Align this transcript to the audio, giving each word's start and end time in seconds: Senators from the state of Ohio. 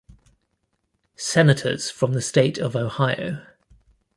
Senators 1.15 1.91
from 1.91 2.13
the 2.13 2.23
state 2.23 2.57
of 2.57 2.75
Ohio. 2.75 3.45